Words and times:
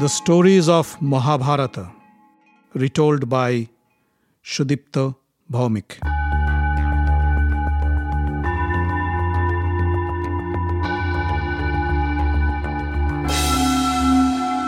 The 0.00 0.08
stories 0.08 0.68
of 0.68 1.00
Mahabharata, 1.00 1.88
retold 2.74 3.28
by 3.28 3.68
Shudipta 4.42 5.14
Bhawmik. 5.48 6.00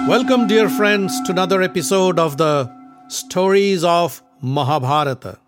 Welcome, 0.09 0.47
dear 0.47 0.69
friends, 0.69 1.21
to 1.23 1.33
another 1.33 1.61
episode 1.61 2.21
of 2.21 2.37
the 2.37 2.73
Stories 3.09 3.83
of 3.83 4.23
Mahabharata. 4.41 5.41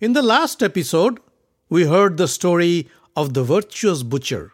In 0.00 0.14
the 0.14 0.22
last 0.22 0.62
episode, 0.62 1.20
we 1.68 1.84
heard 1.84 2.16
the 2.16 2.26
story 2.26 2.88
of 3.14 3.34
the 3.34 3.44
virtuous 3.44 4.02
butcher 4.02 4.50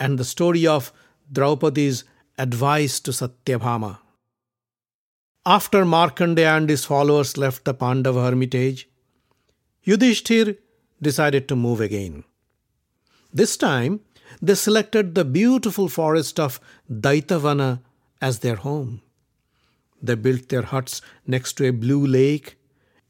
and 0.00 0.18
the 0.18 0.24
story 0.24 0.66
of 0.66 0.94
Draupadi's 1.30 2.04
advice 2.38 3.00
to 3.00 3.10
Satyabhama. 3.12 3.98
After 5.46 5.84
Markandeya 5.84 6.56
and 6.56 6.68
his 6.68 6.84
followers 6.84 7.36
left 7.36 7.64
the 7.64 7.74
Pandava 7.74 8.24
hermitage, 8.24 8.88
Yudhishthir 9.86 10.56
decided 11.00 11.46
to 11.48 11.56
move 11.56 11.80
again. 11.80 12.24
This 13.32 13.56
time, 13.56 14.00
they 14.40 14.54
selected 14.54 15.14
the 15.14 15.24
beautiful 15.24 15.88
forest 15.88 16.40
of 16.40 16.60
Dwaitavana 16.90 17.80
as 18.20 18.38
their 18.38 18.56
home. 18.56 19.02
They 20.02 20.14
built 20.14 20.48
their 20.48 20.62
huts 20.62 21.02
next 21.26 21.54
to 21.54 21.66
a 21.68 21.72
blue 21.72 22.04
lake 22.06 22.56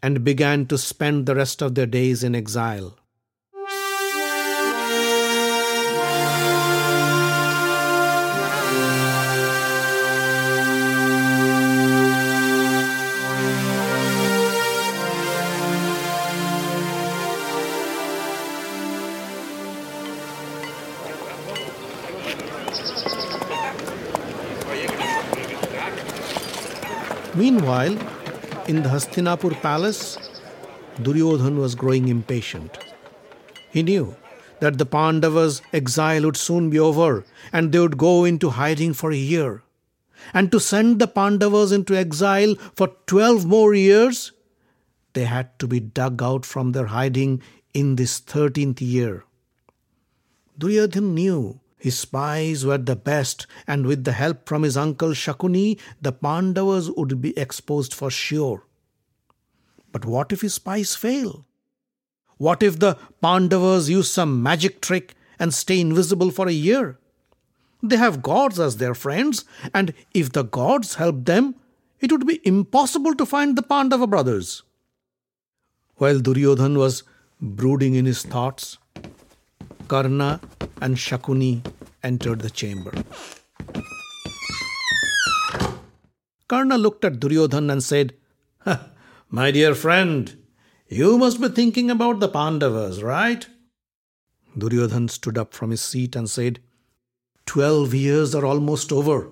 and 0.02 0.24
began 0.24 0.66
to 0.66 0.76
spend 0.76 1.26
the 1.26 1.34
rest 1.34 1.62
of 1.62 1.74
their 1.74 1.86
days 1.86 2.22
in 2.22 2.34
exile. 2.34 2.98
Meanwhile, 27.54 27.96
in 28.66 28.82
the 28.82 28.88
Hastinapur 28.88 29.52
palace, 29.62 30.18
Duryodhan 31.00 31.56
was 31.56 31.76
growing 31.76 32.08
impatient. 32.08 32.76
He 33.70 33.84
knew 33.84 34.16
that 34.58 34.76
the 34.76 34.84
Pandavas' 34.84 35.62
exile 35.72 36.22
would 36.22 36.36
soon 36.36 36.68
be 36.68 36.80
over 36.80 37.24
and 37.52 37.70
they 37.70 37.78
would 37.78 37.96
go 37.96 38.24
into 38.24 38.50
hiding 38.50 38.92
for 38.92 39.12
a 39.12 39.26
year. 39.34 39.62
And 40.32 40.50
to 40.50 40.58
send 40.58 40.98
the 40.98 41.06
Pandavas 41.06 41.70
into 41.70 41.96
exile 41.96 42.56
for 42.74 42.88
12 43.06 43.46
more 43.46 43.72
years, 43.72 44.32
they 45.12 45.24
had 45.24 45.56
to 45.60 45.68
be 45.68 45.78
dug 45.78 46.24
out 46.24 46.44
from 46.44 46.72
their 46.72 46.86
hiding 46.86 47.40
in 47.72 47.94
this 47.94 48.20
13th 48.20 48.80
year. 48.80 49.26
Duryodhan 50.58 51.14
knew 51.14 51.60
his 51.84 51.98
spies 51.98 52.64
were 52.64 52.78
the 52.78 52.96
best, 52.96 53.46
and 53.66 53.84
with 53.84 54.04
the 54.04 54.12
help 54.12 54.48
from 54.48 54.62
his 54.62 54.74
uncle 54.74 55.10
Shakuni, 55.10 55.78
the 56.00 56.12
Pandavas 56.12 56.88
would 56.96 57.20
be 57.20 57.36
exposed 57.38 57.92
for 57.92 58.10
sure. 58.10 58.62
But 59.92 60.06
what 60.06 60.32
if 60.32 60.40
his 60.40 60.54
spies 60.54 60.96
fail? 60.96 61.44
What 62.38 62.62
if 62.62 62.78
the 62.78 62.96
Pandavas 63.20 63.90
use 63.90 64.10
some 64.10 64.42
magic 64.42 64.80
trick 64.80 65.14
and 65.38 65.52
stay 65.52 65.78
invisible 65.78 66.30
for 66.30 66.48
a 66.48 66.52
year? 66.52 66.98
They 67.82 67.98
have 67.98 68.22
gods 68.22 68.58
as 68.58 68.78
their 68.78 68.94
friends, 68.94 69.44
and 69.74 69.92
if 70.14 70.32
the 70.32 70.44
gods 70.44 70.94
help 70.94 71.26
them, 71.26 71.54
it 72.00 72.10
would 72.10 72.26
be 72.26 72.40
impossible 72.44 73.14
to 73.16 73.26
find 73.26 73.58
the 73.58 73.62
Pandava 73.62 74.06
brothers. 74.06 74.62
While 75.96 76.20
Duryodhan 76.20 76.78
was 76.78 77.02
brooding 77.42 77.94
in 77.94 78.06
his 78.06 78.22
thoughts, 78.22 78.78
Karna 79.88 80.40
and 80.80 80.96
Shakuni 80.96 81.64
entered 82.02 82.40
the 82.40 82.50
chamber. 82.50 82.92
Karna 86.48 86.78
looked 86.78 87.04
at 87.04 87.20
Duryodhan 87.20 87.70
and 87.70 87.82
said, 87.82 88.14
My 89.30 89.50
dear 89.50 89.74
friend, 89.74 90.36
you 90.88 91.18
must 91.18 91.40
be 91.40 91.48
thinking 91.48 91.90
about 91.90 92.20
the 92.20 92.28
Pandavas, 92.28 93.02
right? 93.02 93.46
Duryodhan 94.56 95.08
stood 95.08 95.36
up 95.36 95.54
from 95.54 95.70
his 95.70 95.80
seat 95.80 96.14
and 96.14 96.28
said, 96.28 96.60
Twelve 97.46 97.92
years 97.92 98.34
are 98.34 98.46
almost 98.46 98.92
over, 98.92 99.28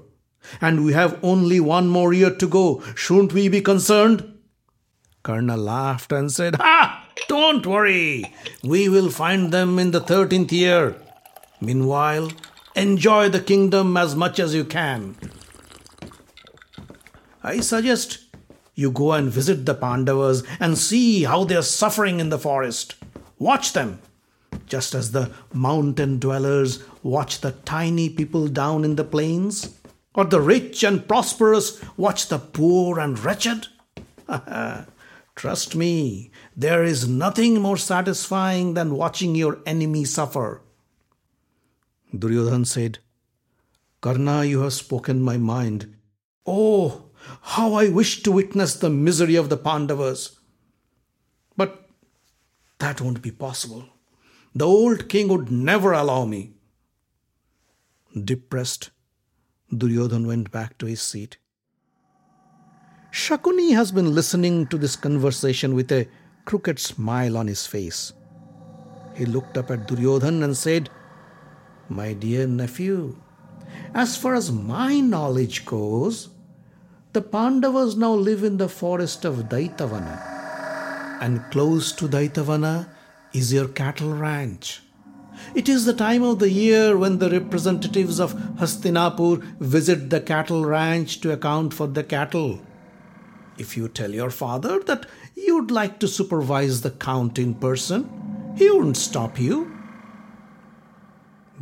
and 0.61 0.85
we 0.85 0.93
have 0.93 1.19
only 1.23 1.61
one 1.61 1.89
more 1.89 2.13
year 2.13 2.35
to 2.35 2.47
go. 2.49 2.83
Shouldn't 2.95 3.33
we 3.33 3.49
be 3.49 3.61
concerned? 3.61 4.39
Karna 5.23 5.57
laughed 5.57 6.13
and 6.13 6.31
said, 6.31 6.57
Ha! 6.57 7.02
Don't 7.33 7.67
worry, 7.67 8.31
we 8.63 8.91
will 8.91 9.09
find 9.09 9.53
them 9.53 9.79
in 9.79 9.91
the 9.91 10.03
13th 10.03 10.53
year. 10.53 10.97
Meanwhile, 11.63 12.31
enjoy 12.77 13.31
the 13.31 13.41
kingdom 13.41 13.97
as 13.97 14.15
much 14.15 14.39
as 14.39 14.55
you 14.55 14.67
can. 14.67 15.17
I 17.43 17.61
suggest 17.61 18.19
you 18.75 18.91
go 18.91 19.13
and 19.13 19.31
visit 19.31 19.65
the 19.65 19.73
Pandavas 19.73 20.43
and 20.61 20.77
see 20.77 21.23
how 21.23 21.45
they 21.45 21.57
are 21.57 21.63
suffering 21.63 22.21
in 22.21 22.29
the 22.29 22.39
forest. 22.39 22.97
Watch 23.39 23.73
them, 23.73 24.01
just 24.67 24.95
as 24.95 25.13
the 25.13 25.31
mountain 25.55 26.19
dwellers 26.19 26.85
watch 27.03 27.41
the 27.41 27.53
tiny 27.65 28.11
people 28.11 28.47
down 28.47 28.85
in 28.85 28.97
the 28.97 29.05
plains, 29.05 29.75
or 30.15 30.25
the 30.25 30.43
rich 30.43 30.85
and 30.85 31.09
prosperous 31.09 31.83
watch 31.97 32.29
the 32.29 32.39
poor 32.39 33.01
and 33.01 33.19
wretched. 33.19 33.69
Trust 35.35 35.75
me, 35.75 36.31
there 36.57 36.85
is 36.85 37.09
nothing 37.09 37.61
more 37.61 37.77
satisfying 37.77 38.75
than 38.75 38.97
watching 38.97 39.35
your 39.35 39.61
enemy 39.67 40.05
suffer. 40.05 40.63
Duryodhan 42.15 42.67
said, 42.67 42.99
Karna, 44.01 44.45
you 44.45 44.61
have 44.63 44.73
spoken 44.73 45.23
my 45.23 45.39
mind. 45.39 45.95
Oh, 46.47 47.11
how 47.41 47.75
I 47.75 47.89
wish 47.89 48.23
to 48.25 48.33
witness 48.33 48.75
the 48.75 48.91
misery 48.91 49.37
of 49.37 49.49
the 49.49 49.57
Pandavas. 49.57 50.39
But 51.57 51.89
that 52.79 53.01
won't 53.01 53.23
be 53.23 53.31
possible. 53.31 53.89
The 54.55 54.67
old 54.67 55.09
king 55.09 55.29
would 55.29 55.51
never 55.51 55.93
allow 55.93 56.27
me. 56.27 56.53
Depressed, 58.13 58.91
Duryodhan 59.73 60.27
went 60.27 60.51
back 60.51 60.77
to 60.79 60.87
his 60.87 61.01
seat. 61.01 61.39
Shakuni 63.11 63.75
has 63.75 63.93
been 63.93 64.15
listening 64.15 64.67
to 64.67 64.77
this 64.77 64.97
conversation 64.97 65.75
with 65.75 65.91
a 65.93 66.09
crooked 66.45 66.79
smile 66.79 67.37
on 67.37 67.47
his 67.47 67.67
face. 67.67 68.13
He 69.15 69.27
looked 69.27 69.59
up 69.59 69.71
at 69.71 69.87
Duryodhan 69.87 70.43
and 70.43 70.57
said, 70.57 70.91
My 71.89 72.13
dear 72.13 72.47
nephew, 72.47 73.17
as 73.95 74.17
far 74.17 74.35
as 74.35 74.51
my 74.51 75.01
knowledge 75.01 75.65
goes, 75.65 76.31
the 77.13 77.21
Pandavas 77.21 77.95
now 77.95 78.15
live 78.15 78.43
in 78.43 78.57
the 78.57 78.69
forest 78.69 79.27
of 79.27 79.51
Dwaitavana, 79.51 81.21
and 81.21 81.45
close 81.51 81.93
to 81.93 82.09
Dwaitavana 82.09 82.89
is 83.35 83.53
your 83.53 83.69
cattle 83.69 84.15
ranch. 84.15 84.81
It 85.55 85.69
is 85.69 85.85
the 85.85 85.93
time 85.93 86.23
of 86.23 86.39
the 86.39 86.51
year 86.51 86.97
when 86.97 87.19
the 87.19 87.31
representatives 87.31 88.19
of 88.19 88.35
Hastinapur 88.59 89.43
visit 89.59 90.09
the 90.11 90.21
cattle 90.21 90.65
ranch 90.65 91.21
to 91.21 91.33
account 91.33 91.75
for 91.75 91.87
the 91.87 92.05
cattle. 92.05 92.61
If 93.59 93.77
you 93.77 93.89
tell 93.89 94.13
your 94.13 94.31
father 94.31 94.81
that 94.81 95.07
you'd 95.47 95.71
like 95.71 95.99
to 96.01 96.09
supervise 96.09 96.81
the 96.81 96.91
count 96.91 97.39
in 97.39 97.55
person, 97.55 98.55
he 98.57 98.71
wouldn't 98.71 98.97
stop 98.97 99.39
you. 99.39 99.71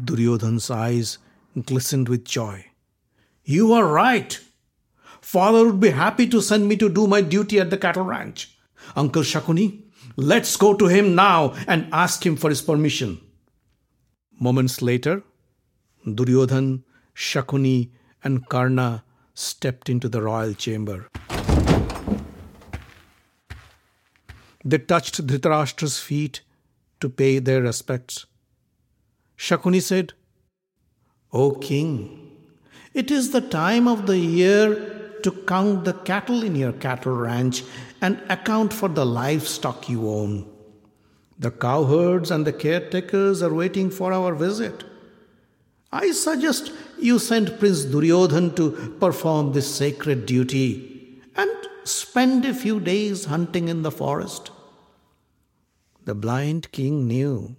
Duryodhan's 0.02 0.70
eyes 0.70 1.18
glistened 1.64 2.08
with 2.08 2.24
joy. 2.24 2.66
You 3.44 3.72
are 3.72 3.86
right. 3.86 4.40
Father 5.20 5.66
would 5.66 5.80
be 5.80 5.90
happy 5.90 6.26
to 6.28 6.40
send 6.40 6.68
me 6.68 6.76
to 6.76 6.88
do 6.88 7.06
my 7.06 7.20
duty 7.20 7.60
at 7.60 7.70
the 7.70 7.78
cattle 7.78 8.04
ranch. 8.04 8.56
Uncle 8.96 9.22
Shakuni, 9.22 9.82
Let's 10.16 10.56
go 10.56 10.74
to 10.74 10.86
him 10.86 11.14
now 11.14 11.54
and 11.66 11.88
ask 11.92 12.26
him 12.26 12.36
for 12.36 12.50
his 12.50 12.62
permission. 12.62 13.20
Moments 14.38 14.82
later, 14.82 15.22
Duryodhan, 16.06 16.82
Shakuni, 17.14 17.90
and 18.22 18.46
Karna 18.48 19.04
stepped 19.34 19.88
into 19.88 20.08
the 20.08 20.22
royal 20.22 20.54
chamber. 20.54 21.08
They 24.64 24.78
touched 24.78 25.26
Dhritarashtra's 25.26 25.98
feet 25.98 26.42
to 27.00 27.08
pay 27.08 27.38
their 27.38 27.62
respects. 27.62 28.26
Shakuni 29.36 29.80
said, 29.80 30.12
O 31.32 31.52
king, 31.52 32.36
it 32.92 33.10
is 33.10 33.30
the 33.30 33.40
time 33.40 33.88
of 33.88 34.06
the 34.06 34.18
year 34.18 35.18
to 35.22 35.30
count 35.30 35.84
the 35.84 35.92
cattle 35.92 36.42
in 36.42 36.56
your 36.56 36.72
cattle 36.72 37.14
ranch 37.14 37.62
and 38.00 38.20
account 38.28 38.72
for 38.72 38.88
the 38.88 39.06
livestock 39.06 39.88
you 39.88 40.08
own. 40.08 40.50
The 41.38 41.50
cowherds 41.50 42.30
and 42.30 42.46
the 42.46 42.52
caretakers 42.52 43.42
are 43.42 43.54
waiting 43.54 43.90
for 43.90 44.12
our 44.12 44.34
visit. 44.34 44.84
I 45.92 46.12
suggest 46.12 46.72
you 46.98 47.18
send 47.18 47.58
Prince 47.58 47.84
Duryodhan 47.84 48.54
to 48.56 48.96
perform 49.00 49.52
this 49.52 49.74
sacred 49.74 50.26
duty 50.26 51.20
and 51.34 51.50
spend 51.84 52.44
a 52.44 52.54
few 52.54 52.80
days 52.80 53.26
hunting 53.26 53.68
in 53.68 53.82
the 53.82 53.90
forest. 53.90 54.50
The 56.04 56.14
blind 56.14 56.72
king 56.72 57.06
knew 57.06 57.56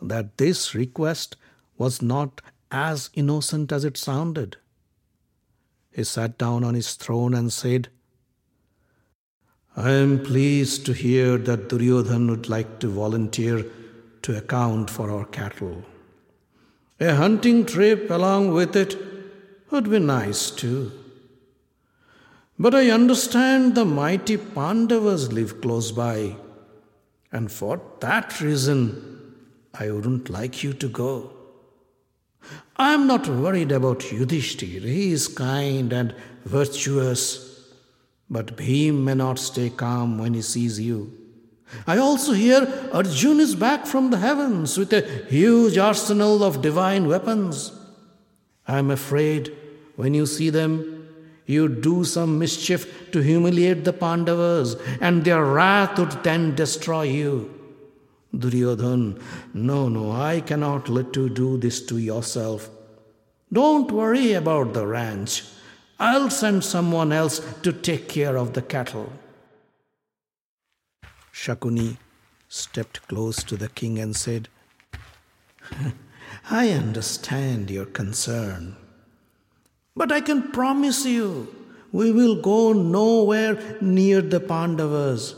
that 0.00 0.38
this 0.38 0.74
request 0.74 1.36
was 1.78 2.02
not 2.02 2.40
as 2.70 3.10
innocent 3.14 3.72
as 3.72 3.84
it 3.84 3.96
sounded. 3.96 4.56
He 5.92 6.04
sat 6.04 6.36
down 6.38 6.64
on 6.64 6.74
his 6.74 6.94
throne 6.94 7.34
and 7.34 7.52
said, 7.52 7.88
I 9.76 9.90
am 9.90 10.22
pleased 10.22 10.86
to 10.86 10.92
hear 10.92 11.36
that 11.38 11.68
Duryodhan 11.68 12.28
would 12.30 12.48
like 12.48 12.78
to 12.80 12.88
volunteer 12.88 13.64
to 14.22 14.36
account 14.36 14.90
for 14.90 15.10
our 15.10 15.24
cattle. 15.24 15.84
A 17.00 17.14
hunting 17.14 17.66
trip 17.66 18.10
along 18.10 18.52
with 18.52 18.76
it 18.76 18.96
would 19.70 19.90
be 19.90 19.98
nice 19.98 20.50
too. 20.50 20.92
But 22.58 22.74
I 22.74 22.90
understand 22.90 23.74
the 23.74 23.84
mighty 23.84 24.36
Pandavas 24.36 25.32
live 25.32 25.60
close 25.60 25.90
by, 25.90 26.36
and 27.32 27.50
for 27.50 27.80
that 28.00 28.40
reason 28.40 29.34
I 29.74 29.90
wouldn't 29.90 30.30
like 30.30 30.62
you 30.62 30.72
to 30.74 30.88
go. 30.88 31.32
I 32.76 32.94
am 32.94 33.06
not 33.06 33.26
worried 33.26 33.72
about 33.72 34.00
Yudhishthir. 34.00 34.82
He 34.82 35.10
is 35.12 35.26
kind 35.26 35.92
and 35.92 36.14
virtuous, 36.44 37.72
but 38.30 38.56
Bhim 38.56 39.02
may 39.02 39.14
not 39.14 39.38
stay 39.38 39.70
calm 39.70 40.18
when 40.18 40.34
he 40.34 40.42
sees 40.42 40.78
you. 40.78 41.12
I 41.88 41.98
also 41.98 42.32
hear 42.32 42.90
Arjun 42.92 43.40
is 43.40 43.56
back 43.56 43.86
from 43.86 44.10
the 44.10 44.18
heavens 44.18 44.78
with 44.78 44.92
a 44.92 45.00
huge 45.28 45.76
arsenal 45.76 46.44
of 46.44 46.62
divine 46.62 47.08
weapons. 47.08 47.72
I 48.68 48.78
am 48.78 48.90
afraid 48.92 49.52
when 49.96 50.14
you 50.14 50.26
see 50.26 50.50
them, 50.50 50.93
you 51.46 51.68
do 51.68 52.04
some 52.04 52.38
mischief 52.38 53.10
to 53.12 53.20
humiliate 53.20 53.84
the 53.84 53.92
Pandavas, 53.92 54.76
and 55.00 55.24
their 55.24 55.44
wrath 55.44 55.98
would 55.98 56.24
then 56.24 56.54
destroy 56.54 57.02
you. 57.02 57.50
Duryodhan, 58.34 59.20
no, 59.52 59.88
no, 59.88 60.12
I 60.12 60.40
cannot 60.40 60.88
let 60.88 61.14
you 61.14 61.28
do 61.28 61.58
this 61.58 61.84
to 61.86 61.98
yourself. 61.98 62.70
Don't 63.52 63.90
worry 63.92 64.32
about 64.32 64.72
the 64.72 64.86
ranch. 64.86 65.44
I'll 66.00 66.30
send 66.30 66.64
someone 66.64 67.12
else 67.12 67.40
to 67.62 67.72
take 67.72 68.08
care 68.08 68.36
of 68.36 68.54
the 68.54 68.62
cattle. 68.62 69.12
Shakuni 71.32 71.98
stepped 72.48 73.06
close 73.06 73.42
to 73.44 73.56
the 73.56 73.68
king 73.68 73.98
and 73.98 74.16
said, 74.16 74.48
I 76.50 76.70
understand 76.70 77.70
your 77.70 77.86
concern, 77.86 78.76
but 79.96 80.10
I 80.10 80.20
can 80.20 80.50
promise 80.50 81.04
you 81.04 81.48
we 81.92 82.10
will 82.10 82.40
go 82.42 82.72
nowhere 82.72 83.78
near 83.80 84.20
the 84.20 84.40
Pandavas. 84.40 85.36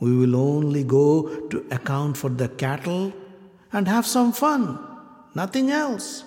We 0.00 0.14
will 0.16 0.34
only 0.34 0.82
go 0.82 1.46
to 1.48 1.64
account 1.70 2.16
for 2.16 2.28
the 2.28 2.48
cattle 2.48 3.12
and 3.72 3.86
have 3.86 4.06
some 4.06 4.32
fun, 4.32 4.78
nothing 5.34 5.70
else. 5.70 6.24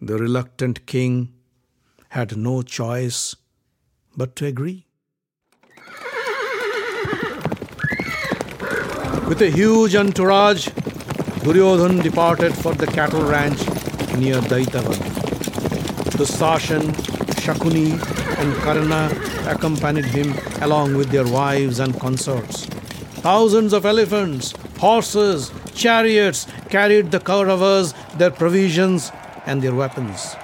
The 0.00 0.16
reluctant 0.16 0.86
king 0.86 1.34
had 2.08 2.36
no 2.36 2.62
choice 2.62 3.36
but 4.16 4.34
to 4.36 4.46
agree. 4.46 4.86
With 9.28 9.42
a 9.42 9.50
huge 9.50 9.94
entourage, 9.94 10.68
Duryodhan 11.44 12.02
departed 12.02 12.54
for 12.54 12.72
the 12.74 12.86
cattle 12.86 13.22
ranch 13.22 13.60
near 14.16 14.40
Dwaitavan. 14.40 15.17
Dusashan, 16.18 16.82
Shakuni, 17.42 17.92
and 18.40 18.54
Karna 18.56 19.08
accompanied 19.48 20.06
him 20.06 20.34
along 20.60 20.96
with 20.96 21.10
their 21.10 21.24
wives 21.24 21.78
and 21.78 21.98
consorts. 22.00 22.66
Thousands 23.22 23.72
of 23.72 23.86
elephants, 23.86 24.52
horses, 24.80 25.52
chariots 25.74 26.48
carried 26.70 27.12
the 27.12 27.20
Kauravas, 27.20 27.94
their 28.18 28.32
provisions, 28.32 29.12
and 29.46 29.62
their 29.62 29.76
weapons. 29.76 30.34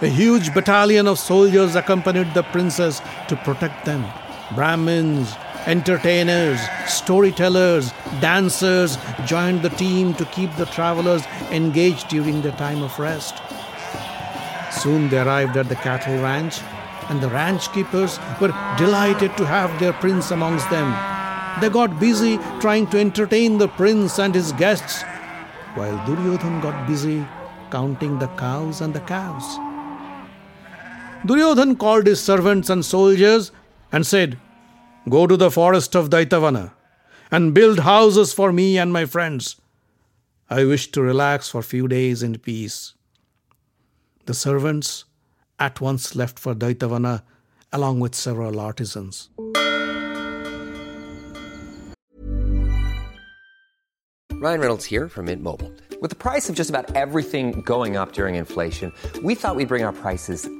A 0.00 0.06
huge 0.06 0.54
battalion 0.54 1.06
of 1.06 1.18
soldiers 1.18 1.76
accompanied 1.76 2.32
the 2.32 2.42
princess 2.44 3.02
to 3.28 3.36
protect 3.36 3.84
them. 3.84 4.06
Brahmins, 4.54 5.30
entertainers, 5.66 6.58
storytellers, 6.86 7.92
dancers 8.22 8.96
joined 9.26 9.60
the 9.60 9.68
team 9.68 10.14
to 10.14 10.24
keep 10.24 10.56
the 10.56 10.64
travelers 10.64 11.22
engaged 11.50 12.08
during 12.08 12.40
their 12.40 12.52
time 12.52 12.82
of 12.82 12.98
rest. 12.98 13.34
Soon 14.80 15.08
they 15.10 15.20
arrived 15.20 15.56
at 15.56 15.68
the 15.68 15.76
cattle 15.76 16.22
ranch, 16.22 16.60
and 17.10 17.20
the 17.20 17.28
ranch 17.28 17.70
keepers 17.72 18.18
were 18.40 18.54
delighted 18.78 19.36
to 19.36 19.44
have 19.44 19.78
their 19.78 19.92
prince 19.92 20.30
amongst 20.30 20.70
them. 20.70 20.88
They 21.60 21.68
got 21.68 22.00
busy 22.00 22.38
trying 22.60 22.86
to 22.88 22.98
entertain 22.98 23.58
the 23.58 23.68
prince 23.68 24.18
and 24.18 24.34
his 24.34 24.52
guests, 24.52 25.02
while 25.74 25.98
Duryodhan 26.06 26.62
got 26.62 26.86
busy 26.86 27.26
counting 27.70 28.18
the 28.18 28.28
cows 28.28 28.80
and 28.80 28.94
the 28.94 29.00
calves. 29.00 29.58
Duryodhan 31.26 31.76
called 31.78 32.06
his 32.06 32.22
servants 32.22 32.70
and 32.70 32.82
soldiers 32.84 33.52
and 33.92 34.06
said, 34.06 34.38
Go 35.08 35.26
to 35.26 35.36
the 35.36 35.50
forest 35.50 35.94
of 35.94 36.08
Dwaitavana 36.08 36.72
and 37.30 37.54
build 37.54 37.80
houses 37.80 38.32
for 38.32 38.50
me 38.52 38.78
and 38.78 38.92
my 38.92 39.04
friends. 39.04 39.60
I 40.48 40.64
wish 40.64 40.90
to 40.92 41.02
relax 41.02 41.50
for 41.50 41.58
a 41.58 41.70
few 41.74 41.86
days 41.86 42.22
in 42.22 42.38
peace. 42.38 42.94
The 44.26 44.34
servants 44.34 45.04
at 45.58 45.80
once 45.80 46.14
left 46.14 46.38
for 46.38 46.54
Dwaitavana 46.54 47.22
along 47.72 48.00
with 48.00 48.14
several 48.14 48.60
artisans. 48.60 49.30
Ryan 54.40 54.60
Reynolds 54.60 54.86
here 54.86 55.06
from 55.08 55.26
Mint 55.26 55.42
Mobile. 55.42 55.70
With 56.00 56.08
the 56.08 56.16
price 56.16 56.48
of 56.48 56.54
just 56.54 56.70
about 56.70 56.96
everything 56.96 57.60
going 57.60 57.98
up 57.98 58.12
during 58.12 58.36
inflation, 58.36 58.90
we 59.22 59.34
thought 59.34 59.54
we'd 59.54 59.68
bring 59.68 59.84
our 59.84 59.92
prices 59.92 60.48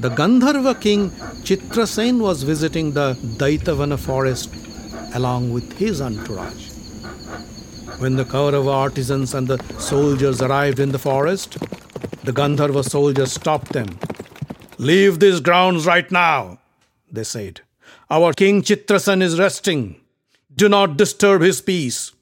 the 0.00 0.10
Gandharva 0.10 0.80
king 0.80 1.10
Chitrasen 1.44 2.20
was 2.20 2.42
visiting 2.42 2.92
the 2.92 3.14
Dwaitavana 3.14 3.98
forest 3.98 4.50
along 5.14 5.52
with 5.52 5.72
his 5.78 6.00
entourage. 6.00 6.70
When 7.98 8.16
the 8.16 8.24
Kaurava 8.24 8.72
artisans 8.72 9.34
and 9.34 9.46
the 9.46 9.58
soldiers 9.78 10.42
arrived 10.42 10.80
in 10.80 10.92
the 10.92 10.98
forest, 10.98 11.58
the 12.24 12.32
Gandharva 12.32 12.84
soldiers 12.84 13.32
stopped 13.32 13.72
them. 13.72 13.98
Leave 14.78 15.20
these 15.20 15.40
grounds 15.40 15.86
right 15.86 16.10
now, 16.10 16.58
they 17.10 17.24
said. 17.24 17.60
Our 18.10 18.32
king 18.32 18.62
Chitrasen 18.62 19.22
is 19.22 19.38
resting. 19.38 20.00
Do 20.54 20.68
not 20.68 20.96
disturb 20.96 21.42
his 21.42 21.60
peace. 21.60 22.12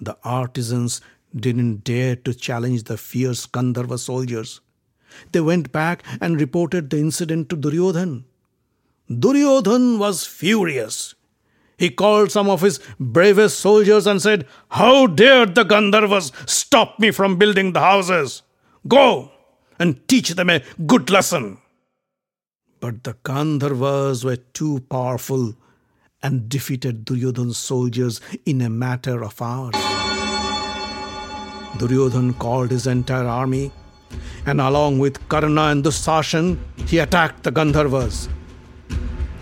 The 0.00 0.16
artisans 0.22 1.00
didn't 1.34 1.84
dare 1.84 2.16
to 2.16 2.32
challenge 2.32 2.84
the 2.84 2.96
fierce 2.96 3.46
Gandharva 3.46 3.98
soldiers. 3.98 4.60
They 5.32 5.40
went 5.40 5.72
back 5.72 6.02
and 6.20 6.40
reported 6.40 6.90
the 6.90 6.98
incident 6.98 7.48
to 7.50 7.56
Duryodhan. 7.56 8.24
Duryodhan 9.10 9.98
was 9.98 10.26
furious. 10.26 11.14
He 11.76 11.90
called 11.90 12.30
some 12.30 12.48
of 12.48 12.60
his 12.60 12.80
bravest 13.00 13.58
soldiers 13.58 14.06
and 14.06 14.22
said, 14.22 14.46
How 14.70 15.06
dared 15.06 15.54
the 15.54 15.64
Gandharvas 15.64 16.32
stop 16.48 16.98
me 16.98 17.10
from 17.10 17.36
building 17.36 17.72
the 17.72 17.80
houses? 17.80 18.42
Go 18.86 19.32
and 19.78 20.06
teach 20.08 20.30
them 20.30 20.50
a 20.50 20.62
good 20.86 21.10
lesson. 21.10 21.58
But 22.80 23.02
the 23.04 23.14
Gandharvas 23.24 24.24
were 24.24 24.36
too 24.36 24.80
powerful 24.88 25.54
and 26.22 26.48
defeated 26.48 27.04
Duryodhan's 27.04 27.58
soldiers 27.58 28.20
in 28.46 28.60
a 28.62 28.70
matter 28.70 29.22
of 29.24 29.40
hours. 29.42 29.74
Duryodhan 31.78 32.38
called 32.38 32.70
his 32.70 32.86
entire 32.86 33.26
army, 33.26 33.72
and 34.46 34.60
along 34.60 34.98
with 34.98 35.28
Karna 35.28 35.64
and 35.64 35.84
Dusashan, 35.84 36.58
he 36.86 36.98
attacked 36.98 37.42
the 37.42 37.52
Gandharvas. 37.52 38.28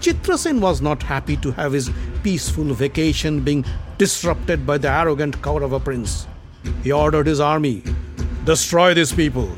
Chitrasen 0.01 0.61
was 0.61 0.83
not 0.83 1.03
happy 1.03 1.37
to 1.37 1.53
have 1.53 1.73
his 1.73 1.91
peaceful 2.23 2.75
vacation 2.75 3.41
being 3.41 3.65
disrupted 3.99 4.67
by 4.67 4.79
the 4.79 4.91
arrogant 4.91 5.41
Kaurava 5.43 5.83
prince. 5.83 6.27
He 6.83 6.93
ordered 6.93 7.27
his 7.27 7.41
army 7.41 7.83
Destroy 8.45 8.93
these 8.93 9.13
people, 9.13 9.49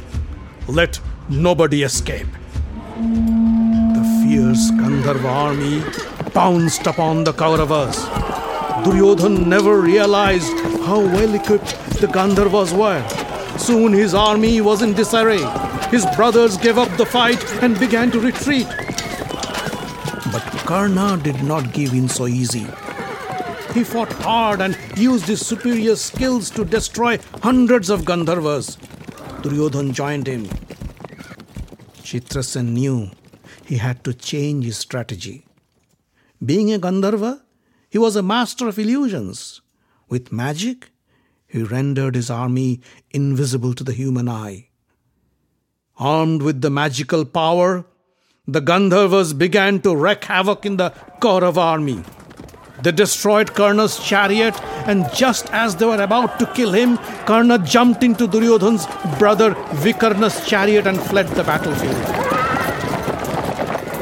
let 0.69 1.01
nobody 1.31 1.85
escape. 1.85 2.27
The 2.97 4.05
fierce 4.21 4.71
Gandharva 4.73 5.31
army 5.31 5.81
pounced 6.33 6.87
upon 6.87 7.25
the 7.25 7.33
Kauravas. 7.33 7.97
Duryodhan 8.85 9.47
never 9.47 9.81
realized 9.81 10.53
how 10.85 11.01
well 11.01 11.35
equipped 11.35 11.75
the 12.03 12.07
Gandharvas 12.09 12.77
were. 12.77 13.24
Soon 13.59 13.93
his 13.93 14.15
army 14.15 14.61
was 14.61 14.83
in 14.83 14.93
disarray. 14.95 15.43
His 15.91 16.07
brothers 16.17 16.57
gave 16.57 16.79
up 16.79 16.95
the 16.97 17.07
fight 17.07 17.43
and 17.63 17.79
began 17.79 18.11
to 18.11 18.21
retreat. 18.21 18.67
But 20.33 20.43
Karna 20.67 21.17
did 21.23 21.43
not 21.43 21.73
give 21.73 21.93
in 21.93 22.09
so 22.09 22.27
easy. 22.27 22.67
He 23.75 23.85
fought 23.85 24.13
hard 24.13 24.61
and 24.61 24.79
used 24.97 25.27
his 25.27 25.45
superior 25.45 25.97
skills 25.97 26.51
to 26.51 26.65
destroy 26.65 27.19
hundreds 27.43 27.91
of 27.91 28.03
Gandharvas. 28.03 28.77
Duryodhan 29.43 29.93
joined 29.93 30.27
him. 30.27 30.45
Chitrasen 32.03 32.73
knew 32.73 33.11
he 33.65 33.77
had 33.79 34.05
to 34.05 34.15
change 34.15 34.65
his 34.65 34.77
strategy. 34.77 35.47
Being 36.45 36.73
a 36.73 36.79
Gandharva, 36.79 37.43
he 37.91 37.99
was 37.99 38.17
a 38.17 38.23
master 38.23 38.69
of 38.69 38.79
illusions. 38.79 39.61
With 40.09 40.33
magic, 40.33 40.91
he 41.55 41.63
rendered 41.63 42.17
his 42.17 42.31
army 42.31 42.81
invisible 43.13 43.75
to 43.75 43.85
the 43.85 43.93
human 43.93 44.29
eye. 44.29 44.67
Armed 45.97 46.43
with 46.43 46.61
the 46.63 46.69
magical 46.69 47.25
power, 47.25 47.85
the 48.49 48.61
Gandharvas 48.61 49.39
began 49.39 49.81
to 49.83 49.95
wreak 49.95 50.25
havoc 50.25 50.67
in 50.67 50.79
the 50.79 50.91
Kaurava 51.21 51.59
army. 51.59 52.03
They 52.83 52.91
destroyed 52.91 53.55
Karna's 53.55 54.01
chariot, 54.05 54.61
and 54.89 55.07
just 55.15 55.49
as 55.53 55.77
they 55.77 55.87
were 55.87 56.03
about 56.03 56.41
to 56.41 56.47
kill 56.55 56.73
him, 56.73 56.97
Karna 57.25 57.59
jumped 57.61 58.03
into 58.03 58.27
Duryodhan's 58.27 58.89
brother 59.21 59.55
Vikarna's 59.85 60.45
chariot 60.49 60.89
and 60.89 61.01
fled 61.01 61.29
the 61.29 61.45
battlefield. 61.45 62.03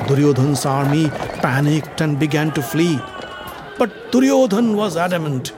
Duryodhan's 0.09 0.64
army 0.64 1.11
panicked 1.42 2.00
and 2.00 2.18
began 2.18 2.50
to 2.52 2.62
flee. 2.62 2.99
But 3.76 4.11
Duryodhan 4.11 4.75
was 4.75 4.97
adamant. 4.97 5.52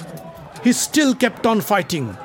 He 0.65 0.73
still 0.73 1.15
kept 1.15 1.47
on 1.47 1.61
fighting. 1.61 2.17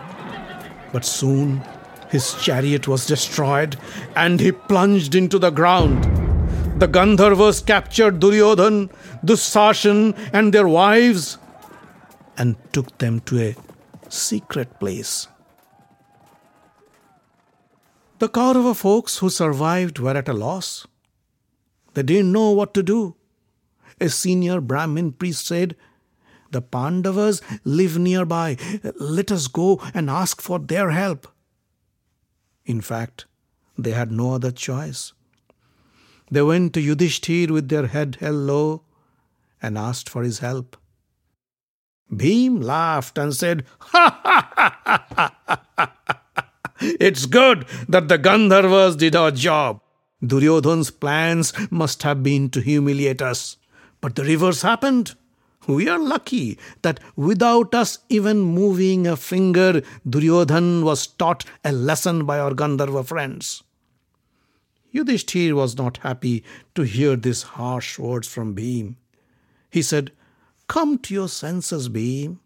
But 0.91 1.05
soon 1.05 1.62
his 2.10 2.34
chariot 2.41 2.88
was 2.88 3.05
destroyed 3.05 3.77
and 4.15 4.39
he 4.39 4.51
plunged 4.51 5.13
into 5.13 5.38
the 5.38 5.51
ground 5.51 6.19
the 6.79 6.88
Gandharvas 6.88 7.65
captured 7.65 8.22
Duryodhan, 8.22 8.89
Dusashan, 9.25 10.17
and 10.31 10.53
their 10.53 10.67
wives 10.67 11.38
and 12.38 12.55
took 12.72 12.98
them 13.00 13.19
to 13.22 13.38
a 13.38 13.55
secret 14.08 14.79
place. 14.79 15.27
The 18.19 18.29
Kaurava 18.29 18.74
folks 18.75 19.17
who 19.17 19.29
survived 19.29 20.00
were 20.00 20.15
at 20.15 20.29
a 20.29 20.34
loss. 20.34 20.88
They 21.96 22.03
didn't 22.03 22.31
know 22.31 22.51
what 22.51 22.74
to 22.75 22.84
do. 22.84 23.15
A 24.00 24.08
senior 24.08 24.62
Brahmin 24.62 25.12
priest 25.12 25.48
said, 25.48 25.75
The 26.51 26.61
Pandavas 26.61 27.41
live 27.63 27.97
nearby. 27.97 28.57
Let 28.99 29.31
us 29.31 29.47
go 29.47 29.79
and 29.93 30.09
ask 30.09 30.41
for 30.41 30.59
their 30.59 30.91
help. 30.91 31.27
In 32.65 32.81
fact, 32.81 33.25
they 33.77 33.91
had 33.91 34.11
no 34.11 34.33
other 34.33 34.51
choice. 34.51 35.13
They 36.31 36.41
went 36.41 36.73
to 36.73 36.81
Yudhishthir 36.81 37.49
with 37.49 37.69
their 37.69 37.87
head 37.87 38.17
held 38.19 38.35
low 38.35 38.83
and 39.61 39.77
asked 39.77 40.09
for 40.09 40.23
his 40.23 40.39
help. 40.39 40.77
Bhim 42.11 42.63
laughed 42.63 43.17
and 43.17 43.35
said, 43.35 43.65
Ha 43.79 44.21
ha 44.23 44.51
ha 44.55 44.79
ha 44.85 45.07
ha! 45.17 45.49
It's 46.81 47.25
good 47.25 47.65
that 47.87 48.07
the 48.07 48.17
Gandharvas 48.17 48.97
did 48.97 49.15
our 49.15 49.31
job. 49.31 49.81
Duryodhan's 50.25 50.91
plans 50.91 51.53
must 51.71 52.03
have 52.03 52.23
been 52.23 52.49
to 52.51 52.61
humiliate 52.61 53.21
us. 53.21 53.57
But 54.01 54.15
the 54.15 54.23
reverse 54.23 54.61
happened. 54.61 55.15
We 55.67 55.87
are 55.87 55.99
lucky 55.99 56.57
that 56.81 56.99
without 57.15 57.75
us 57.75 57.99
even 58.09 58.39
moving 58.39 59.05
a 59.05 59.15
finger, 59.15 59.81
Duryodhan 60.07 60.83
was 60.83 61.05
taught 61.07 61.45
a 61.63 61.71
lesson 61.71 62.25
by 62.25 62.39
our 62.39 62.51
Gandharva 62.51 63.05
friends. 63.05 63.63
Yudhishthir 64.93 65.53
was 65.53 65.77
not 65.77 65.97
happy 65.97 66.43
to 66.73 66.81
hear 66.81 67.15
these 67.15 67.43
harsh 67.43 67.99
words 67.99 68.27
from 68.27 68.55
Bhim. 68.55 68.95
He 69.69 69.81
said, 69.81 70.11
Come 70.67 70.97
to 70.99 71.13
your 71.13 71.27
senses, 71.27 71.89
Bhim. 71.89 72.39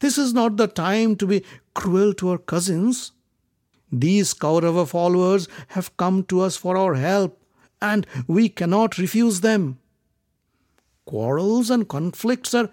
This 0.00 0.16
is 0.16 0.32
not 0.32 0.56
the 0.56 0.66
time 0.66 1.16
to 1.16 1.26
be 1.26 1.44
cruel 1.74 2.14
to 2.14 2.30
our 2.30 2.38
cousins. 2.38 3.12
These 3.92 4.34
Kaurava 4.34 4.88
followers 4.88 5.48
have 5.68 5.96
come 5.96 6.24
to 6.24 6.40
us 6.40 6.56
for 6.56 6.76
our 6.76 6.94
help, 6.94 7.40
and 7.82 8.06
we 8.26 8.48
cannot 8.48 8.98
refuse 8.98 9.40
them. 9.40 9.78
Quarrels 11.06 11.70
and 11.70 11.88
conflicts 11.88 12.54
are 12.54 12.70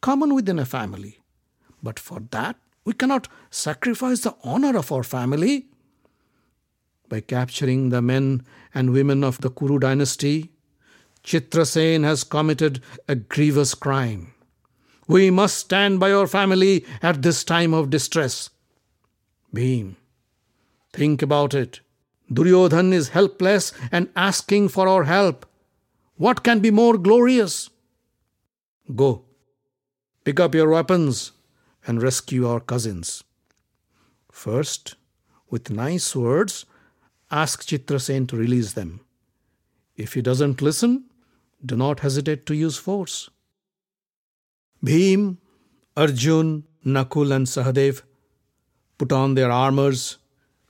common 0.00 0.34
within 0.34 0.58
a 0.58 0.66
family, 0.66 1.18
but 1.82 1.98
for 1.98 2.20
that 2.30 2.56
we 2.84 2.92
cannot 2.92 3.28
sacrifice 3.50 4.20
the 4.20 4.36
honor 4.44 4.76
of 4.76 4.92
our 4.92 5.02
family 5.02 5.66
by 7.08 7.20
capturing 7.20 7.90
the 7.90 8.02
men 8.02 8.42
and 8.74 8.90
women 8.90 9.22
of 9.22 9.40
the 9.40 9.50
Kuru 9.50 9.78
dynasty, 9.78 10.50
Chitrasen 11.22 12.04
has 12.04 12.24
committed 12.24 12.82
a 13.08 13.14
grievous 13.14 13.74
crime. 13.74 14.34
We 15.06 15.30
must 15.30 15.58
stand 15.58 16.00
by 16.00 16.12
our 16.12 16.26
family 16.26 16.84
at 17.02 17.22
this 17.22 17.44
time 17.44 17.72
of 17.72 17.90
distress. 17.90 18.50
Bhim, 19.54 19.96
think 20.92 21.22
about 21.22 21.54
it. 21.54 21.80
Duryodhan 22.32 22.92
is 22.92 23.10
helpless 23.10 23.72
and 23.92 24.08
asking 24.16 24.70
for 24.70 24.88
our 24.88 25.04
help. 25.04 25.46
What 26.16 26.44
can 26.44 26.60
be 26.60 26.70
more 26.70 26.96
glorious? 26.96 27.70
Go, 28.94 29.24
pick 30.22 30.38
up 30.38 30.54
your 30.54 30.70
weapons 30.70 31.32
and 31.86 32.00
rescue 32.02 32.46
our 32.46 32.60
cousins. 32.60 33.24
First, 34.30 34.94
with 35.50 35.70
nice 35.70 36.14
words, 36.14 36.66
ask 37.30 37.64
Chitrasen 37.66 38.28
to 38.28 38.36
release 38.36 38.74
them. 38.74 39.00
If 39.96 40.14
he 40.14 40.22
doesn't 40.22 40.62
listen, 40.62 41.04
do 41.64 41.76
not 41.76 42.00
hesitate 42.00 42.46
to 42.46 42.54
use 42.54 42.76
force. 42.76 43.30
Bhim, 44.84 45.38
Arjun, 45.96 46.64
Nakul, 46.84 47.34
and 47.34 47.46
Sahadev 47.46 48.02
put 48.98 49.10
on 49.10 49.34
their 49.34 49.50
armors, 49.50 50.18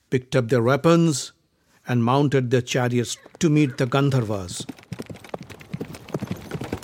picked 0.08 0.36
up 0.36 0.48
their 0.48 0.62
weapons, 0.62 1.32
and 1.86 2.02
mounted 2.02 2.50
their 2.50 2.62
chariots 2.62 3.18
to 3.40 3.50
meet 3.50 3.76
the 3.76 3.86
Gandharvas. 3.86 4.64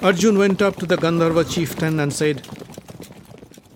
Arjun 0.03 0.39
went 0.39 0.63
up 0.63 0.77
to 0.77 0.87
the 0.87 0.97
Gandharva 0.97 1.45
chieftain 1.45 2.01
and 2.01 2.11
said, 2.11 2.49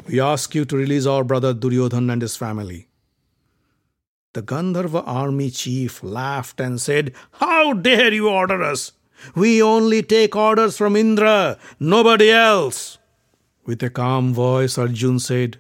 We 0.07 0.21
ask 0.21 0.55
you 0.55 0.65
to 0.65 0.75
release 0.75 1.05
our 1.05 1.23
brother 1.23 1.53
Duryodhan 1.53 2.11
and 2.11 2.23
his 2.23 2.35
family. 2.35 2.89
The 4.33 4.43
Gandharva 4.43 5.07
army 5.07 5.51
chief 5.51 6.03
laughed 6.03 6.61
and 6.61 6.81
said, 6.81 7.13
How 7.33 7.75
dare 7.75 8.11
you 8.11 8.31
order 8.31 8.63
us? 8.63 8.93
We 9.35 9.63
only 9.63 10.03
take 10.03 10.35
orders 10.35 10.79
from 10.79 10.97
Indra, 10.97 11.59
nobody 11.79 12.31
else. 12.31 12.97
With 13.67 13.83
a 13.83 13.91
calm 13.91 14.33
voice, 14.33 14.79
Arjun 14.79 15.19
said, 15.19 15.59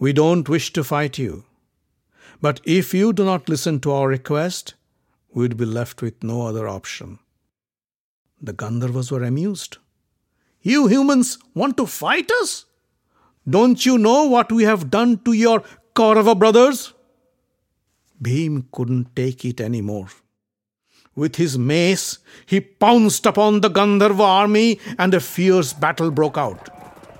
We 0.00 0.12
don't 0.12 0.48
wish 0.48 0.72
to 0.72 0.82
fight 0.82 1.18
you. 1.18 1.44
But 2.40 2.60
if 2.64 2.92
you 2.92 3.12
do 3.12 3.24
not 3.24 3.48
listen 3.48 3.78
to 3.80 3.92
our 3.92 4.08
request, 4.08 4.74
we 5.32 5.42
would 5.42 5.56
be 5.56 5.66
left 5.66 6.02
with 6.02 6.24
no 6.24 6.48
other 6.48 6.66
option. 6.66 7.20
The 8.42 8.52
Gandharvas 8.52 9.12
were 9.12 9.22
amused. 9.22 9.78
You 10.62 10.88
humans 10.88 11.38
want 11.54 11.76
to 11.76 11.86
fight 11.86 12.30
us? 12.40 12.64
Don't 13.48 13.84
you 13.86 13.98
know 13.98 14.24
what 14.24 14.50
we 14.50 14.64
have 14.64 14.90
done 14.90 15.18
to 15.24 15.32
your 15.32 15.62
Kaurava 15.94 16.38
brothers? 16.38 16.92
Bhim 18.20 18.64
couldn't 18.72 19.14
take 19.14 19.44
it 19.44 19.60
any 19.60 19.80
more. 19.80 20.08
With 21.14 21.36
his 21.36 21.58
mace, 21.58 22.18
he 22.46 22.60
pounced 22.60 23.26
upon 23.26 23.60
the 23.60 23.70
Gandharva 23.70 24.20
army 24.20 24.80
and 24.98 25.12
a 25.14 25.20
fierce 25.20 25.72
battle 25.72 26.10
broke 26.10 26.38
out. 26.38 26.68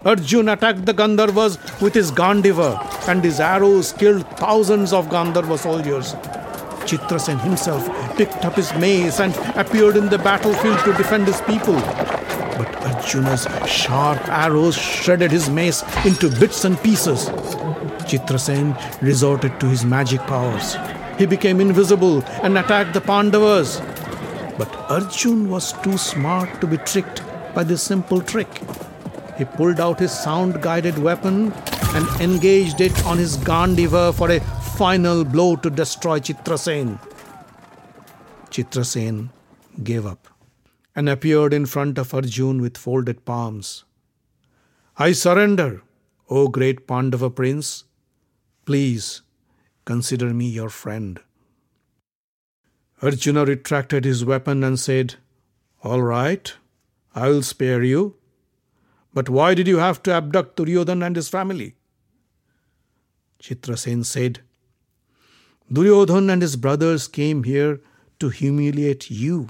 Arjun 0.05 0.49
attacked 0.49 0.87
the 0.87 0.95
Gandharvas 0.95 1.81
with 1.81 1.95
his 1.95 2.11
Gandiva, 2.11 2.71
and 3.09 3.23
his 3.23 3.39
arrows 3.39 3.93
killed 3.93 4.27
thousands 4.37 4.93
of 4.93 5.07
Gandharva 5.07 5.59
soldiers. 5.59 6.17
Chitrasen 6.87 7.41
himself 7.41 7.89
picked 8.17 8.45
up 8.45 8.55
his 8.55 8.73
mace 8.75 9.21
and 9.21 9.35
appeared 9.57 9.97
in 9.97 10.09
the 10.09 10.19
battlefield 10.19 10.79
to 10.81 10.93
defend 10.95 11.27
his 11.27 11.41
people. 11.43 11.75
But 11.75 12.69
Arjuna's 12.85 13.47
sharp 13.67 14.29
arrows 14.29 14.77
shredded 14.77 15.31
his 15.31 15.49
mace 15.49 15.83
into 16.05 16.29
bits 16.39 16.65
and 16.65 16.81
pieces. 16.83 17.29
Chitrasen 18.09 18.77
resorted 19.01 19.59
to 19.61 19.67
his 19.67 19.85
magic 19.85 20.21
powers. 20.23 20.77
He 21.19 21.27
became 21.27 21.61
invisible 21.61 22.23
and 22.43 22.59
attacked 22.59 22.95
the 22.95 23.01
Pandavas. 23.01 23.81
But 24.59 24.75
Arjun 24.91 25.49
was 25.49 25.73
too 25.83 25.97
smart 25.97 26.61
to 26.61 26.67
be 26.67 26.77
tricked 26.79 27.23
by 27.55 27.65
this 27.65 27.83
simple 27.83 28.21
trick. 28.21 28.61
He 29.39 29.45
pulled 29.45 29.81
out 29.81 29.99
his 29.99 30.13
sound 30.13 30.61
guided 30.63 30.99
weapon 30.99 31.53
and 31.95 32.21
engaged 32.21 32.81
it 32.81 33.05
on 33.05 33.19
his 33.19 33.37
Gandiva 33.37 34.15
for 34.15 34.31
a 34.31 34.41
final 34.77 35.25
blow 35.25 35.55
to 35.57 35.69
destroy 35.69 36.19
Chitrasen. 36.19 36.99
Chitrasen 38.51 39.31
gave 39.83 40.07
up 40.07 40.29
and 40.97 41.09
appeared 41.09 41.53
in 41.53 41.67
front 41.67 41.99
of 41.99 42.15
Arjun 42.15 42.61
with 42.61 42.79
folded 42.79 43.25
palms. 43.25 43.85
I 44.97 45.13
surrender, 45.13 45.83
O 46.29 46.49
great 46.49 46.87
Pandava 46.87 47.31
prince. 47.31 47.85
Please 48.65 49.23
consider 49.85 50.33
me 50.33 50.49
your 50.49 50.71
friend. 50.71 51.21
Arjuna 53.03 53.45
retracted 53.45 54.05
his 54.05 54.25
weapon 54.25 54.65
and 54.65 54.79
said, 54.79 55.17
All 55.83 56.03
right, 56.03 56.53
I 57.15 57.29
will 57.29 57.43
spare 57.43 57.83
you. 57.83 58.17
But 59.13 59.29
why 59.29 59.55
did 59.55 59.69
you 59.69 59.79
have 59.79 60.03
to 60.05 60.13
abduct 60.13 60.57
Duryodhan 60.57 61.05
and 61.05 61.17
his 61.17 61.29
family? 61.29 61.77
Chitrasen 63.43 64.05
said, 64.05 64.41
Duryodhan 65.71 66.31
and 66.31 66.43
his 66.43 66.57
brothers 66.57 67.09
came 67.09 67.45
here 67.45 67.81
to 68.19 68.29
humiliate 68.29 69.11
you. 69.11 69.49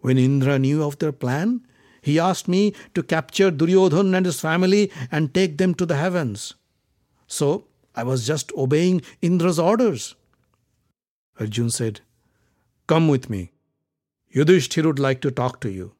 When 0.00 0.18
Indra 0.18 0.58
knew 0.58 0.82
of 0.82 0.98
their 0.98 1.12
plan, 1.12 1.66
he 2.00 2.18
asked 2.18 2.48
me 2.48 2.74
to 2.94 3.02
capture 3.02 3.50
Duryodhan 3.50 4.14
and 4.14 4.26
his 4.26 4.40
family 4.40 4.90
and 5.10 5.32
take 5.32 5.58
them 5.58 5.74
to 5.74 5.86
the 5.86 5.96
heavens. 5.96 6.54
So 7.26 7.66
I 7.94 8.02
was 8.02 8.26
just 8.26 8.52
obeying 8.56 9.02
Indra's 9.20 9.58
orders. 9.58 10.14
Arjun 11.38 11.70
said, 11.70 12.00
Come 12.86 13.08
with 13.08 13.30
me. 13.30 13.52
Yudhishthir 14.34 14.84
would 14.84 14.98
like 14.98 15.20
to 15.20 15.30
talk 15.30 15.60
to 15.60 15.70
you. 15.70 15.94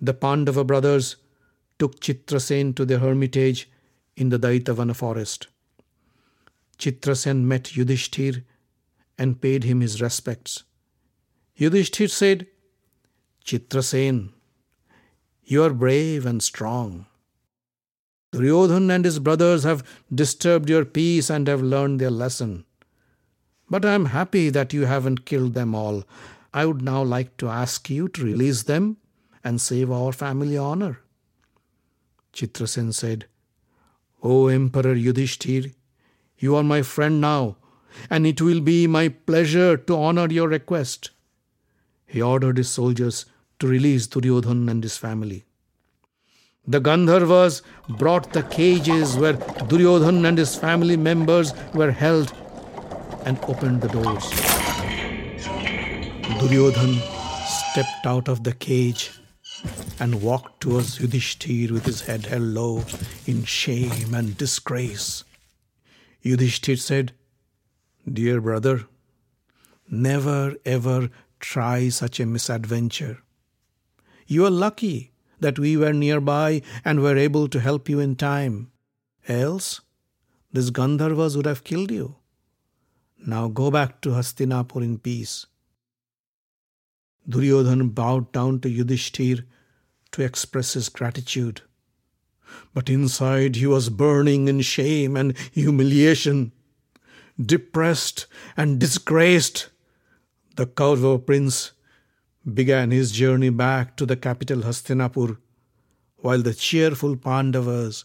The 0.00 0.14
Pandava 0.14 0.64
brothers 0.64 1.16
took 1.78 2.00
Chitrasen 2.00 2.74
to 2.74 2.84
their 2.84 2.98
hermitage 2.98 3.70
in 4.16 4.30
the 4.30 4.38
Dwaitavana 4.38 4.96
forest. 4.96 5.46
Chitrasen 6.78 7.44
met 7.44 7.74
Yudhishthir 7.76 8.44
and 9.18 9.40
paid 9.40 9.64
him 9.64 9.80
his 9.80 10.00
respects. 10.00 10.64
Yudhishthir 11.56 12.10
said, 12.10 12.46
Chitrasen, 13.44 14.30
you 15.44 15.62
are 15.62 15.72
brave 15.72 16.24
and 16.24 16.42
strong. 16.42 17.06
Duryodhan 18.32 18.90
and 18.90 19.04
his 19.04 19.18
brothers 19.18 19.64
have 19.64 19.84
disturbed 20.12 20.70
your 20.70 20.84
peace 20.84 21.28
and 21.28 21.46
have 21.46 21.62
learned 21.62 22.00
their 22.00 22.10
lesson. 22.10 22.64
But 23.68 23.84
I 23.84 23.92
am 23.92 24.06
happy 24.06 24.48
that 24.50 24.72
you 24.72 24.86
haven't 24.86 25.26
killed 25.26 25.54
them 25.54 25.74
all. 25.74 26.04
I 26.54 26.66
would 26.66 26.82
now 26.82 27.02
like 27.02 27.36
to 27.38 27.48
ask 27.48 27.90
you 27.90 28.08
to 28.08 28.24
release 28.24 28.62
them 28.62 28.96
and 29.44 29.60
save 29.60 29.90
our 29.90 30.12
family 30.12 30.56
honor. 30.56 31.00
Chitrasen 32.32 32.92
said, 32.94 33.26
O 34.22 34.46
Emperor 34.46 34.94
Yudhishthir, 34.94 35.74
you 36.42 36.56
are 36.56 36.64
my 36.64 36.82
friend 36.82 37.20
now, 37.20 37.56
and 38.10 38.26
it 38.26 38.40
will 38.42 38.60
be 38.60 38.86
my 38.86 39.08
pleasure 39.08 39.76
to 39.76 39.96
honor 39.96 40.26
your 40.28 40.48
request. 40.48 41.10
He 42.04 42.20
ordered 42.20 42.58
his 42.58 42.68
soldiers 42.68 43.26
to 43.60 43.68
release 43.68 44.06
Duryodhan 44.08 44.68
and 44.68 44.82
his 44.82 44.96
family. 44.96 45.44
The 46.66 46.80
Gandharvas 46.80 47.62
brought 47.88 48.32
the 48.32 48.42
cages 48.42 49.16
where 49.16 49.34
Duryodhan 49.34 50.24
and 50.26 50.36
his 50.36 50.56
family 50.56 50.96
members 50.96 51.54
were 51.74 51.90
held 51.90 52.32
and 53.24 53.38
opened 53.44 53.80
the 53.80 53.88
doors. 53.88 54.30
Duryodhan 56.40 56.94
stepped 57.46 58.06
out 58.06 58.28
of 58.28 58.44
the 58.44 58.52
cage 58.52 59.10
and 60.00 60.22
walked 60.22 60.60
towards 60.60 60.98
Yudhishthir 60.98 61.70
with 61.70 61.86
his 61.86 62.00
head 62.00 62.26
held 62.26 62.42
low 62.42 62.84
in 63.26 63.44
shame 63.44 64.14
and 64.14 64.36
disgrace. 64.36 65.24
Yudhishthir 66.24 66.78
said, 66.78 67.12
Dear 68.10 68.40
brother, 68.40 68.86
never 69.90 70.56
ever 70.64 71.10
try 71.40 71.88
such 71.88 72.20
a 72.20 72.26
misadventure. 72.26 73.18
You 74.26 74.46
are 74.46 74.50
lucky 74.50 75.12
that 75.40 75.58
we 75.58 75.76
were 75.76 75.92
nearby 75.92 76.62
and 76.84 77.00
were 77.00 77.16
able 77.16 77.48
to 77.48 77.60
help 77.60 77.88
you 77.88 77.98
in 77.98 78.16
time. 78.16 78.70
Else, 79.28 79.80
these 80.52 80.70
Gandharvas 80.70 81.36
would 81.36 81.46
have 81.46 81.64
killed 81.64 81.90
you. 81.90 82.16
Now 83.24 83.48
go 83.48 83.70
back 83.70 84.00
to 84.02 84.10
Hastinapur 84.10 84.82
in 84.82 84.98
peace. 84.98 85.46
Duryodhan 87.28 87.90
bowed 87.90 88.32
down 88.32 88.60
to 88.60 88.68
Yudhishthir 88.68 89.44
to 90.12 90.22
express 90.22 90.74
his 90.74 90.88
gratitude. 90.88 91.62
But 92.74 92.88
inside 92.88 93.56
he 93.56 93.66
was 93.66 93.88
burning 93.88 94.48
in 94.48 94.60
shame 94.60 95.16
and 95.16 95.36
humiliation. 95.52 96.52
Depressed 97.40 98.26
and 98.56 98.78
disgraced, 98.78 99.70
the 100.56 100.66
Kaurava 100.66 101.24
prince 101.24 101.72
began 102.52 102.90
his 102.90 103.12
journey 103.12 103.50
back 103.50 103.96
to 103.96 104.06
the 104.06 104.16
capital 104.16 104.58
Hastinapur, 104.58 105.38
while 106.16 106.42
the 106.42 106.54
cheerful 106.54 107.16
Pandavas 107.16 108.04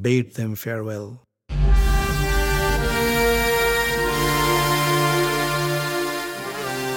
bade 0.00 0.34
them 0.34 0.54
farewell. 0.54 1.22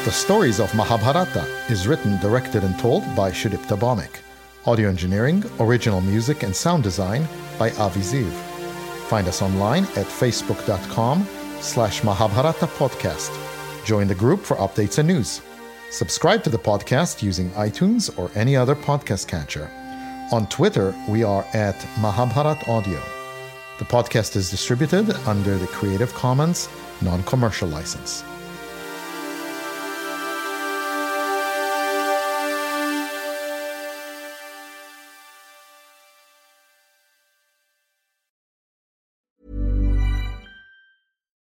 The 0.03 0.11
Stories 0.11 0.59
of 0.59 0.73
Mahabharata 0.73 1.45
is 1.69 1.87
written, 1.87 2.17
directed, 2.19 2.63
and 2.63 2.77
told 2.79 3.03
by 3.15 3.31
Sudipta 3.31 3.77
Bhawmik. 3.77 4.21
Audio 4.67 4.89
engineering, 4.89 5.43
original 5.59 6.01
music, 6.01 6.43
and 6.43 6.55
sound 6.55 6.83
design 6.83 7.27
by 7.57 7.71
Avi 7.71 8.01
Ziv. 8.01 8.31
Find 9.07 9.27
us 9.27 9.41
online 9.41 9.85
at 9.95 10.05
facebook.com 10.05 11.27
slash 11.59 12.03
Mahabharata 12.03 12.67
Podcast. 12.67 13.31
Join 13.85 14.07
the 14.07 14.13
group 14.13 14.41
for 14.41 14.55
updates 14.57 14.99
and 14.99 15.07
news. 15.07 15.41
Subscribe 15.89 16.43
to 16.43 16.51
the 16.51 16.59
podcast 16.59 17.23
using 17.23 17.49
iTunes 17.51 18.15
or 18.19 18.29
any 18.35 18.55
other 18.55 18.75
podcast 18.75 19.27
catcher. 19.27 19.67
On 20.31 20.47
Twitter, 20.47 20.93
we 21.09 21.23
are 21.23 21.43
at 21.53 21.75
Mahabharat 21.99 22.69
Audio. 22.69 23.01
The 23.79 23.85
podcast 23.85 24.35
is 24.35 24.51
distributed 24.51 25.09
under 25.27 25.57
the 25.57 25.67
Creative 25.67 26.13
Commons 26.13 26.69
non 27.01 27.23
commercial 27.23 27.67
license. 27.67 28.23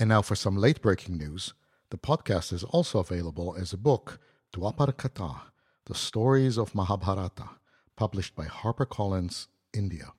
And 0.00 0.08
now 0.08 0.22
for 0.22 0.34
some 0.34 0.56
late 0.56 0.80
breaking 0.80 1.18
news. 1.18 1.52
The 1.90 1.98
podcast 1.98 2.54
is 2.54 2.64
also 2.64 3.00
available 3.00 3.54
as 3.60 3.74
a 3.74 3.76
book, 3.76 4.18
Dwapar 4.50 4.94
Katha, 4.94 5.42
The 5.84 5.94
Stories 5.94 6.56
of 6.56 6.74
Mahabharata, 6.74 7.50
published 7.96 8.34
by 8.34 8.46
HarperCollins, 8.46 9.48
India. 9.74 10.14